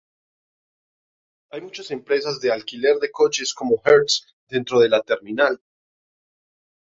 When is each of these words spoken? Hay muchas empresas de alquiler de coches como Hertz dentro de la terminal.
Hay 1.51 1.61
muchas 1.61 1.91
empresas 1.91 2.39
de 2.39 2.51
alquiler 2.51 2.97
de 2.97 3.11
coches 3.11 3.53
como 3.53 3.83
Hertz 3.85 4.25
dentro 4.49 4.79
de 4.79 4.89
la 4.89 5.03
terminal. 5.03 5.61